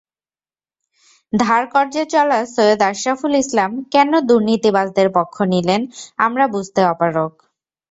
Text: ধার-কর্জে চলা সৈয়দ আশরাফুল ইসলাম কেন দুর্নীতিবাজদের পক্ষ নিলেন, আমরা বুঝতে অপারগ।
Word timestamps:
ধার-কর্জে 1.33 2.03
চলা 2.13 2.39
সৈয়দ 2.53 2.81
আশরাফুল 2.89 3.33
ইসলাম 3.43 3.71
কেন 3.93 4.11
দুর্নীতিবাজদের 4.29 5.07
পক্ষ 5.17 5.35
নিলেন, 5.53 5.81
আমরা 6.19 6.45
বুঝতে 6.53 6.81
অপারগ। 6.85 7.31